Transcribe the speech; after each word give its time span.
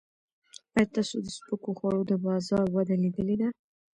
ایا 0.75 0.87
تاسو 0.95 1.15
د 1.25 1.27
سپکو 1.37 1.71
خوړو 1.77 2.01
د 2.07 2.13
بازار 2.25 2.65
وده 2.75 2.95
لیدلې 3.03 3.35
ده؟ 3.41 3.49